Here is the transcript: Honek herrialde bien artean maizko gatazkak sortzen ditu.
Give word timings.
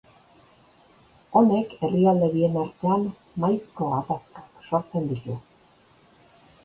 Honek 1.41 1.75
herrialde 1.81 2.29
bien 2.37 2.57
artean 2.63 3.05
maizko 3.45 3.93
gatazkak 3.93 4.67
sortzen 4.71 5.07
ditu. 5.13 5.41